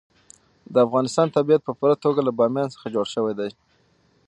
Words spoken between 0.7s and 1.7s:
د افغانستان طبیعت